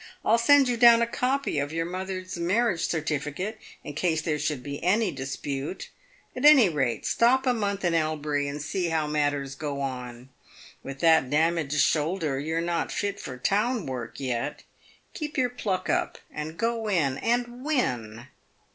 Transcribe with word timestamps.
I'll 0.25 0.39
send 0.39 0.67
you 0.67 0.77
down 0.77 1.03
a 1.03 1.05
copy 1.05 1.59
of 1.59 1.71
your 1.71 1.85
mother's 1.85 2.35
marriage 2.35 2.87
certificate, 2.87 3.59
in 3.83 3.93
case 3.93 4.19
there 4.19 4.39
should 4.39 4.63
be 4.63 4.83
any 4.83 5.11
dispute. 5.11 5.91
At 6.35 6.43
any 6.43 6.69
rate, 6.69 7.05
stop 7.05 7.45
a 7.45 7.53
month 7.53 7.85
in 7.85 7.93
Elbury, 7.93 8.47
and 8.47 8.59
see 8.59 8.87
how 8.87 9.05
matters 9.05 9.53
go 9.53 9.79
on. 9.79 10.29
With 10.81 11.01
that 11.01 11.29
damaged 11.29 11.79
shoulder, 11.79 12.39
you're 12.39 12.61
not 12.61 12.91
fit 12.91 13.19
for 13.19 13.37
town 13.37 13.85
work 13.85 14.19
yet. 14.19 14.63
Keep 15.13 15.37
your 15.37 15.49
pluck 15.51 15.87
up, 15.87 16.17
and 16.33 16.57
go 16.57 16.87
in 16.89 17.19
and 17.19 17.63
win." 17.63 18.25